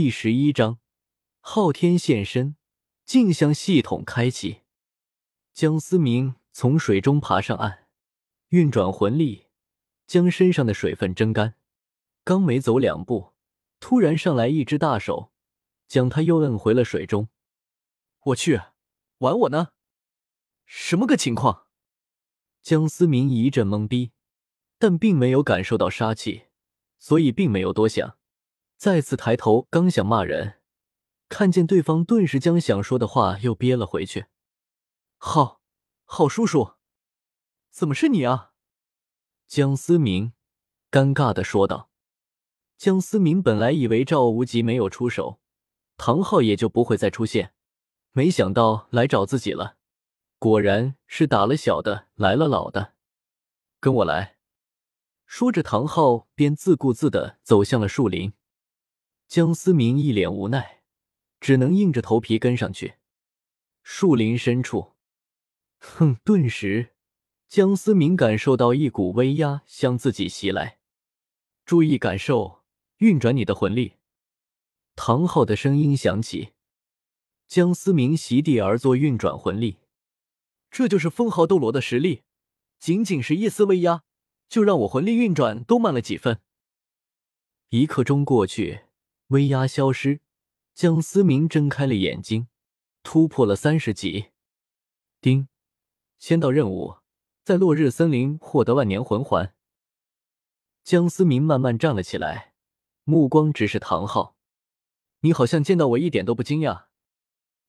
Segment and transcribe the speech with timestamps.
[0.00, 0.78] 第十一章，
[1.40, 2.54] 昊天现身，
[3.04, 4.60] 镜像系统开启。
[5.52, 7.88] 江思明从水中爬上岸，
[8.50, 9.46] 运转魂力，
[10.06, 11.56] 将身上的水分蒸干。
[12.22, 13.32] 刚没走两步，
[13.80, 15.32] 突然上来一只大手，
[15.88, 17.28] 将他又摁回了水中。
[18.26, 18.60] 我去，
[19.18, 19.70] 玩我呢？
[20.64, 21.66] 什么个情况？
[22.62, 24.12] 江思明一阵懵逼，
[24.78, 26.44] 但并没有感受到杀气，
[27.00, 28.16] 所以并没有多想。
[28.78, 30.60] 再次抬头，刚想骂人，
[31.28, 34.26] 看见对方，顿时将想说的话又憋了回去。
[35.16, 35.60] 浩，
[36.04, 36.74] 浩叔叔，
[37.70, 38.52] 怎么是你啊？
[39.48, 40.32] 江思明
[40.92, 41.90] 尴尬的说道。
[42.76, 45.40] 江思明本来以为赵无极没有出手，
[45.96, 47.52] 唐昊也就不会再出现，
[48.12, 49.76] 没想到来找自己了。
[50.38, 52.94] 果然是打了小的，来了老的。
[53.80, 54.38] 跟我来，
[55.26, 58.32] 说着，唐昊便自顾自的走向了树林。
[59.28, 60.80] 江思明一脸无奈，
[61.38, 62.94] 只能硬着头皮跟上去。
[63.82, 64.94] 树林深处，
[65.80, 66.16] 哼！
[66.24, 66.94] 顿时，
[67.46, 70.78] 江思明感受到一股威压向自己袭来。
[71.66, 72.64] 注意感受，
[72.98, 73.96] 运转你的魂力。
[74.96, 76.54] 唐昊的声音响起。
[77.46, 79.76] 江思明席地而坐，运转魂力。
[80.70, 82.22] 这就是封号斗罗的实力，
[82.78, 84.04] 仅仅是一丝威压，
[84.48, 86.40] 就让我魂力运转都慢了几分。
[87.68, 88.87] 一刻钟过去。
[89.28, 90.20] 威压消失，
[90.74, 92.48] 江思明睁开了眼睛，
[93.02, 94.30] 突破了三十级。
[95.20, 95.48] 丁，
[96.18, 96.96] 签到任务，
[97.44, 99.54] 在落日森林获得万年魂环。
[100.82, 102.54] 江思明慢慢站了起来，
[103.04, 104.34] 目光直视唐昊
[105.20, 106.86] ：“你好像见到我一点都不惊讶。”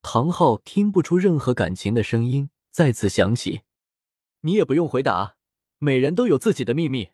[0.00, 3.62] 唐昊听不出任何感情的声音再次响起
[4.42, 5.36] ：“你也不用回答，
[5.78, 7.10] 每人都有自己的秘密，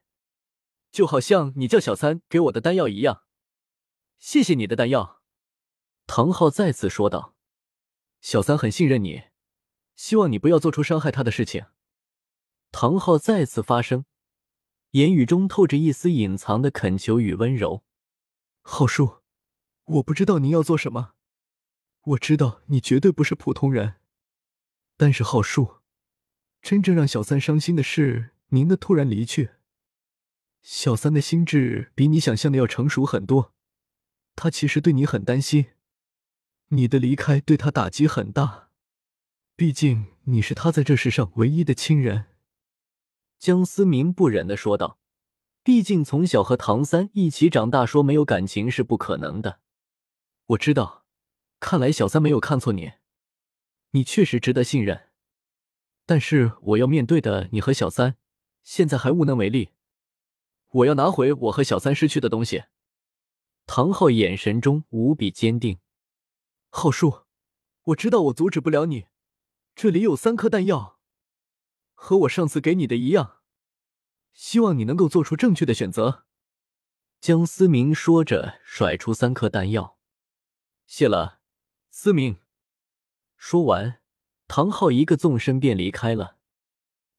[0.92, 3.22] 就好像你叫小三给我的丹药一样。”
[4.18, 5.22] 谢谢你的丹药，
[6.06, 7.34] 唐昊再次说道
[8.20, 9.24] ：“小三很信任你，
[9.96, 11.66] 希望你不要做出伤害他的事情。”
[12.72, 14.04] 唐昊再次发声，
[14.90, 17.84] 言语中透着一丝隐藏的恳求与温柔。
[18.62, 19.22] “昊叔，
[19.84, 21.12] 我不知道您要做什么，
[22.02, 23.96] 我知道你绝对不是普通人，
[24.96, 25.76] 但是昊叔，
[26.60, 29.50] 真正让小三伤心的是您的突然离去。
[30.62, 33.52] 小三的心智比你想象的要成熟很多。”
[34.36, 35.66] 他其实对你很担心，
[36.68, 38.70] 你的离开对他打击很大，
[39.56, 42.26] 毕竟你是他在这世上唯一的亲人。”
[43.38, 44.98] 江思明不忍的说道
[45.62, 49.60] ，“毕竟从小和唐三一起长大，说没有感情是不可能的。”
[50.48, 51.04] 我知道，
[51.60, 52.92] 看来小三没有看错你，
[53.90, 55.08] 你确实值得信任。
[56.06, 58.16] 但是我要面对的你和小三，
[58.62, 59.70] 现在还无能为力。
[60.70, 62.64] 我要拿回我和小三失去的东西。
[63.66, 65.78] 唐昊眼神中无比坚定。
[66.68, 67.24] 昊叔，
[67.84, 69.06] 我知道我阻止不了你。
[69.74, 70.98] 这里有三颗弹药，
[71.94, 73.40] 和我上次给你的一样，
[74.32, 76.24] 希望你能够做出正确的选择。
[77.20, 79.98] 江思明说着，甩出三颗弹药。
[80.86, 81.40] 谢了，
[81.90, 82.40] 思明。
[83.36, 84.00] 说完，
[84.46, 86.36] 唐昊一个纵身便离开了。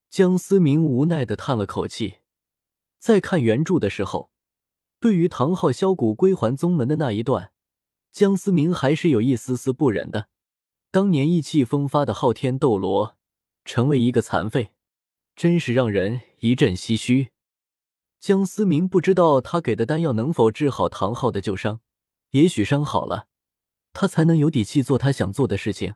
[0.10, 2.20] 江思明无奈的叹了口气，
[3.00, 4.32] 在看原著的时候。
[5.06, 7.52] 对于唐昊削骨归还宗门的那一段，
[8.12, 10.30] 江思明还是有一丝丝不忍的。
[10.90, 13.16] 当年意气风发的昊天斗罗，
[13.64, 14.72] 成为一个残废，
[15.36, 17.30] 真是让人一阵唏嘘。
[18.20, 21.82] 江思明不知道他给的丹药能否治好唐昊的旧伤，
[22.32, 23.28] 也许伤好了，
[23.94, 25.94] 他才能有底气做他想做的事情。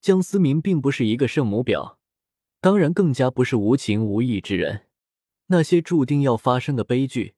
[0.00, 1.96] 江思明并不是一个圣母婊，
[2.60, 4.86] 当然更加不是无情无义之人。
[5.48, 7.34] 那些注定要发生的悲剧。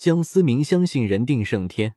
[0.00, 1.94] 江思明相信人定胜天，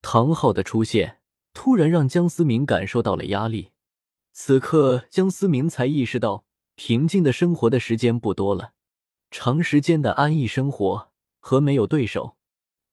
[0.00, 1.18] 唐昊的出现
[1.52, 3.72] 突然让江思明感受到了压力。
[4.32, 6.44] 此刻，江思明才意识到，
[6.76, 8.74] 平静的生活的时间不多了。
[9.28, 11.10] 长时间的安逸生活
[11.40, 12.36] 和没有对手，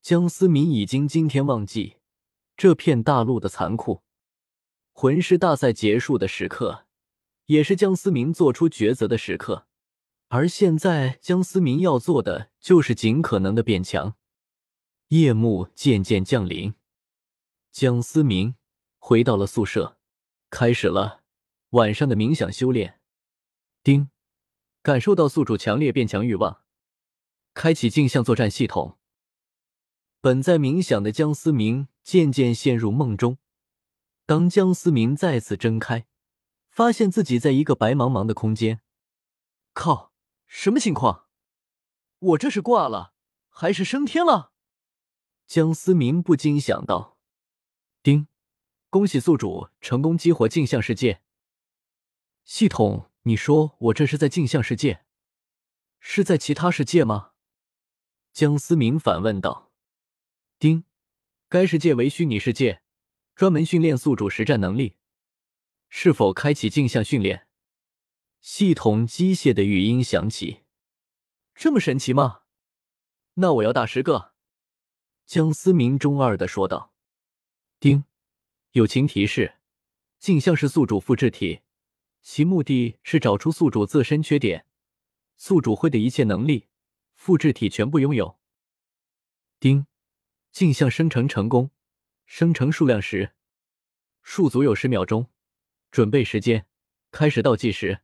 [0.01, 1.97] 江思明已经今天忘记
[2.55, 4.01] 这片大陆的残酷。
[4.93, 6.87] 魂师大赛结束的时刻，
[7.45, 9.67] 也是江思明做出抉择的时刻。
[10.29, 14.15] 而现在，江思明要做的就是尽可能的变强。
[15.07, 16.75] 夜幕渐渐降临，
[17.71, 18.55] 江思明
[18.97, 19.97] 回到了宿舍，
[20.49, 21.23] 开始了
[21.69, 22.99] 晚上的冥想修炼。
[23.83, 24.09] 丁，
[24.81, 26.63] 感受到宿主强烈变强欲望，
[27.53, 28.97] 开启镜像作战系统。
[30.19, 33.37] 本在冥想的江思明渐渐陷入梦中。
[34.25, 36.05] 当江思明再次睁开，
[36.69, 38.81] 发现自己在一个白茫茫的空间。
[39.71, 40.11] 靠！
[40.47, 41.27] 什么情况？
[42.19, 43.13] 我这是挂了，
[43.49, 44.53] 还是升天了？
[45.45, 47.17] 江思明不禁想到。
[48.89, 51.21] 恭喜宿主成功激活镜像世界。
[52.45, 55.05] 系统，你说我这是在镜像世界？
[55.99, 57.33] 是在其他世界吗？
[58.31, 59.73] 江思明反问道。
[60.57, 60.85] 丁，
[61.49, 62.81] 该世界为虚拟世界，
[63.35, 64.95] 专门训练宿主实战能力。
[65.89, 67.46] 是否开启镜像训练？
[68.49, 70.63] 系统机械的语音响起。
[71.53, 72.43] 这么神奇吗？
[73.33, 74.31] 那我要打十个。
[75.25, 76.93] 江思明中二的说道。
[77.77, 78.05] 丁，
[78.71, 79.55] 友情提示：
[80.17, 81.59] 镜像是宿主复制体，
[82.21, 84.65] 其目的是找出宿主自身缺点。
[85.35, 86.69] 宿主会的一切能力，
[87.15, 88.39] 复制体全部拥有。
[89.59, 89.87] 丁，
[90.53, 91.71] 镜像生成成功，
[92.25, 93.33] 生成数量十，
[94.23, 95.29] 数组有十秒钟。
[95.91, 96.65] 准备时间，
[97.11, 98.03] 开始倒计时。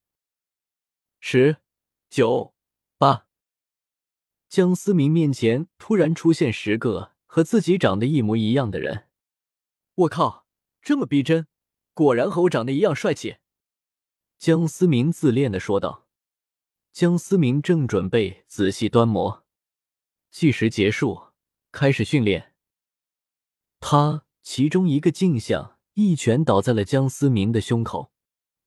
[1.26, 1.56] 十、
[2.10, 2.54] 九、
[2.98, 3.28] 八。
[4.50, 9.08] 江思明面前突然出现十个和自己长得一模一样的人。
[9.96, 10.46] 我靠，
[10.82, 11.48] 这么逼真，
[11.94, 13.38] 果然和我长得一样帅气。
[14.38, 16.10] 江思明自恋的说道。
[16.92, 19.46] 江思明正准备仔细端摩，
[20.30, 21.28] 计时结束，
[21.72, 22.54] 开始训练。
[23.80, 28.12] 他其中一个镜像一拳倒在了江思明的胸口，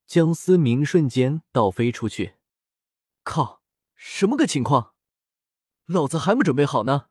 [0.07, 2.36] 江思明瞬间倒飞出去。
[3.27, 3.61] 靠，
[3.93, 4.93] 什么个情况？
[5.85, 7.07] 老子还没准备好呢。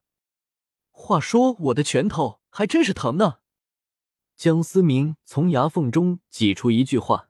[0.90, 3.40] 话说我的拳头还真是疼呢。
[4.34, 7.28] 江思明从牙缝中挤出一句话。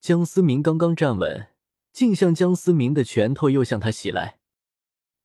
[0.00, 1.48] 江思明刚刚站稳。
[1.96, 4.38] 竟向江思明的拳头又向他袭来，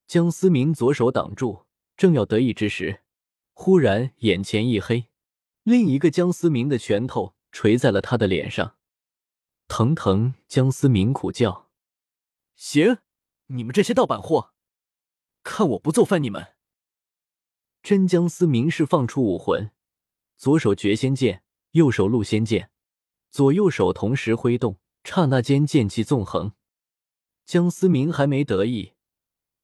[0.07, 1.65] 江思明左手挡住，
[1.97, 3.01] 正要得意之时，
[3.51, 5.07] 忽然眼前一黑，
[5.63, 8.77] 另一个江思明的拳头锤在了他的脸上，
[9.67, 10.33] 疼疼！
[10.47, 11.69] 江思明苦叫
[12.55, 12.99] ：“行，
[13.47, 14.53] 你们这些盗版货，
[15.43, 16.55] 看我不揍翻你们！”
[17.83, 19.71] 真江思明是放出武魂，
[20.37, 22.69] 左手绝仙剑，右手戮仙剑，
[23.29, 26.53] 左右手同时挥动，刹那间剑气纵横。
[27.45, 28.93] 江思明还没得意，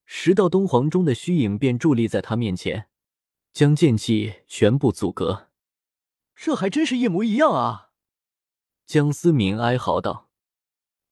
[0.06, 2.90] 十道东皇钟的虚影便伫立在他面前，
[3.54, 5.50] 将剑气全部阻隔。
[6.36, 7.92] 这还真是一模一样啊！
[8.86, 10.30] 江思明哀嚎道：“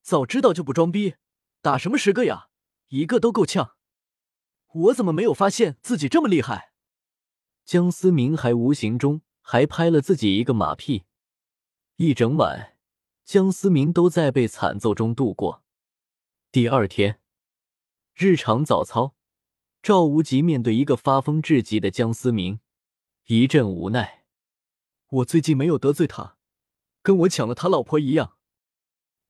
[0.01, 1.15] 早知道就不装逼，
[1.65, 2.49] 打什么十个呀？
[2.89, 3.75] 一个都够呛。
[4.71, 6.73] 我怎么没有发现自己这么厉害？”
[7.65, 11.05] 江思明还无形中还拍了自己一个马屁。
[11.95, 12.77] 一整晚，
[13.23, 15.63] 江思明都在被惨揍中度过。
[16.51, 17.19] 第二天，
[18.13, 19.15] 日常早操，
[19.81, 22.59] 赵无极面对一个发疯至极的江思明，
[23.25, 24.25] 一阵无奈。
[25.07, 26.37] 我最近没有得罪他，
[27.01, 28.37] 跟我抢了他老婆一样。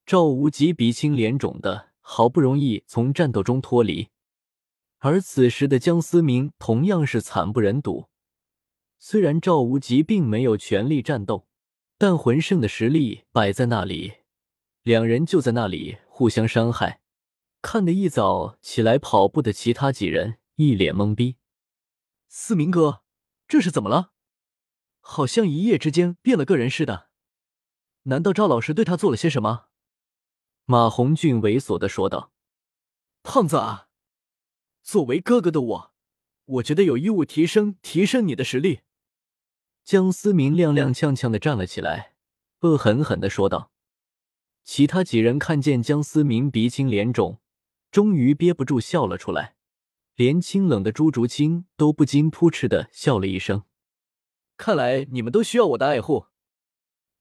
[0.06, 4.10] 赵无极鼻青脸肿的，好不容易从战斗中脱离，
[5.00, 8.10] 而此时的江思明同样是惨不忍睹。
[9.00, 11.48] 虽然赵无极并没有全力战斗，
[11.98, 14.14] 但魂圣的实力摆在那里，
[14.84, 17.02] 两人就在那里互相伤害。
[17.64, 21.38] 看得一早起来跑步的其他几人一脸懵逼。
[22.28, 23.02] 思明哥，
[23.48, 24.12] 这是怎么了？
[25.00, 27.10] 好像一夜之间变了个人似的。
[28.04, 29.70] 难道赵老师对他做了些什么？
[30.66, 32.32] 马红俊猥琐的说道
[33.22, 33.88] ：“胖子啊，
[34.82, 35.94] 作为哥哥的我，
[36.46, 38.82] 我觉得有义务提升提升你的实力。”
[39.86, 42.16] 江思明踉踉跄跄的站了起来，
[42.62, 43.72] 恶狠狠的说道。
[44.64, 47.40] 其他几人看见江思明鼻青脸肿。
[47.92, 49.56] 终于憋不住笑了出来，
[50.16, 53.64] 连清冷的朱竹清都不禁扑哧的笑了一声。
[54.58, 56.26] 看来你们都需要我的爱护。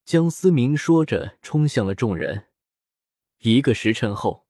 [0.05, 2.47] 江思明说着，冲向了众人。
[3.53, 4.44] 一个时辰后。